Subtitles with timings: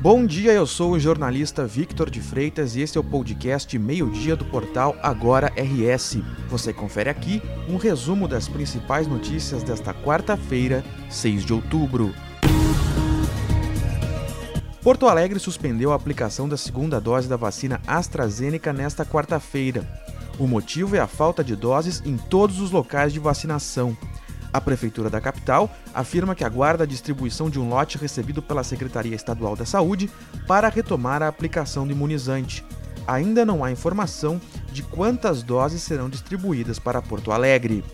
[0.00, 4.36] Bom dia, eu sou o jornalista Victor de Freitas e esse é o podcast Meio-Dia
[4.36, 6.18] do portal Agora RS.
[6.48, 12.14] Você confere aqui um resumo das principais notícias desta quarta-feira, 6 de outubro.
[14.82, 19.84] Porto Alegre suspendeu a aplicação da segunda dose da vacina AstraZeneca nesta quarta-feira.
[20.38, 23.96] O motivo é a falta de doses em todos os locais de vacinação.
[24.56, 29.14] A Prefeitura da capital afirma que aguarda a distribuição de um lote recebido pela Secretaria
[29.14, 30.10] Estadual da Saúde
[30.46, 32.64] para retomar a aplicação do imunizante.
[33.06, 34.40] Ainda não há informação
[34.72, 37.84] de quantas doses serão distribuídas para Porto Alegre.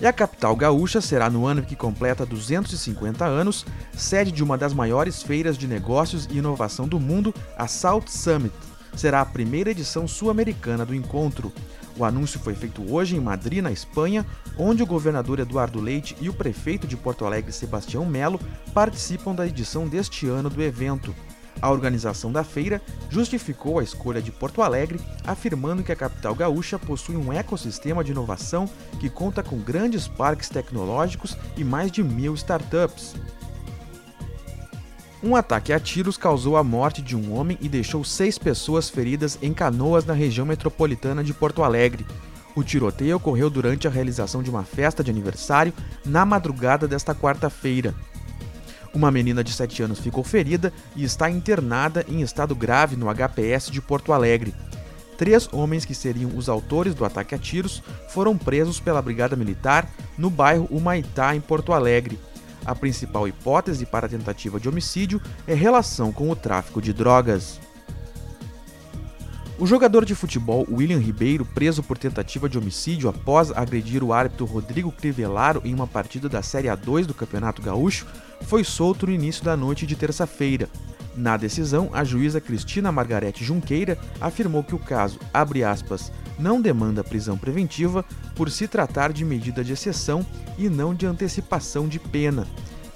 [0.00, 4.72] E a capital gaúcha será, no ano que completa 250 anos, sede de uma das
[4.72, 8.54] maiores feiras de negócios e inovação do mundo, a South Summit.
[8.94, 11.52] Será a primeira edição sul-americana do encontro.
[11.98, 14.26] O anúncio foi feito hoje em Madrid, na Espanha,
[14.58, 18.38] onde o governador Eduardo Leite e o prefeito de Porto Alegre, Sebastião Melo,
[18.74, 21.14] participam da edição deste ano do evento.
[21.60, 26.78] A organização da feira justificou a escolha de Porto Alegre, afirmando que a capital gaúcha
[26.78, 28.68] possui um ecossistema de inovação
[29.00, 33.14] que conta com grandes parques tecnológicos e mais de mil startups.
[35.22, 39.38] Um ataque a tiros causou a morte de um homem e deixou seis pessoas feridas
[39.40, 42.06] em canoas na região metropolitana de Porto Alegre.
[42.54, 45.72] O tiroteio ocorreu durante a realização de uma festa de aniversário
[46.04, 47.94] na madrugada desta quarta-feira.
[48.94, 53.70] Uma menina de 7 anos ficou ferida e está internada em estado grave no HPS
[53.70, 54.54] de Porto Alegre.
[55.18, 59.88] Três homens que seriam os autores do ataque a tiros foram presos pela Brigada Militar
[60.16, 62.18] no bairro Humaitá, em Porto Alegre.
[62.66, 67.60] A principal hipótese para a tentativa de homicídio é relação com o tráfico de drogas.
[69.58, 74.44] O jogador de futebol William Ribeiro, preso por tentativa de homicídio após agredir o árbitro
[74.44, 78.04] Rodrigo Crivellaro em uma partida da Série A2 do Campeonato Gaúcho,
[78.42, 80.68] foi solto no início da noite de terça-feira.
[81.16, 87.04] Na decisão, a juíza Cristina Margarete Junqueira afirmou que o caso, abre aspas, não demanda
[87.04, 88.04] prisão preventiva
[88.34, 90.24] por se tratar de medida de exceção
[90.58, 92.46] e não de antecipação de pena.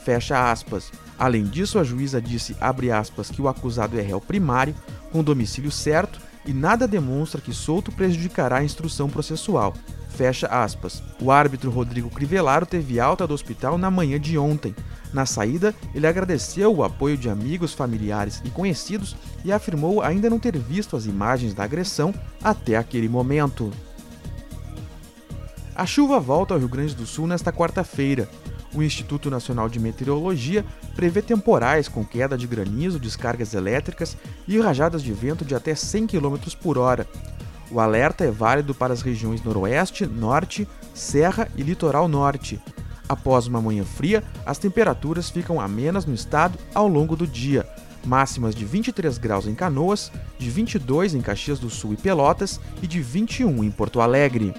[0.05, 0.91] Fecha aspas.
[1.19, 4.75] Além disso, a juíza disse, abre aspas, que o acusado é réu primário,
[5.13, 9.75] com domicílio certo e nada demonstra que solto prejudicará a instrução processual.
[10.09, 11.03] Fecha aspas.
[11.21, 14.75] O árbitro Rodrigo Crivellaro teve alta do hospital na manhã de ontem.
[15.13, 20.39] Na saída, ele agradeceu o apoio de amigos, familiares e conhecidos e afirmou ainda não
[20.39, 23.71] ter visto as imagens da agressão até aquele momento.
[25.75, 28.29] A chuva volta ao Rio Grande do Sul nesta quarta-feira.
[28.73, 34.17] O Instituto Nacional de Meteorologia prevê temporais com queda de granizo, descargas elétricas
[34.47, 37.07] e rajadas de vento de até 100 km por hora.
[37.71, 42.61] O alerta é válido para as regiões Noroeste, Norte, Serra e Litoral Norte.
[43.11, 47.69] Após uma manhã fria, as temperaturas ficam amenas no estado ao longo do dia,
[48.07, 52.87] máximas de 23 graus em Canoas, de 22 em Caxias do Sul e Pelotas e
[52.87, 54.55] de 21 em Porto Alegre.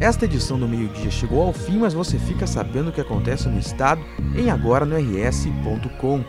[0.00, 3.58] Esta edição do meio-dia chegou ao fim, mas você fica sabendo o que acontece no
[3.58, 4.00] estado
[4.34, 6.24] em agora no rs.com.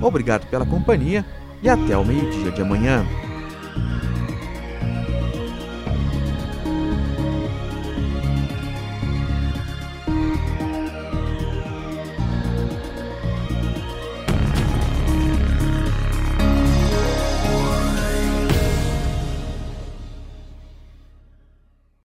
[0.00, 1.26] Obrigado pela companhia
[1.60, 3.04] e até o meio-dia de amanhã.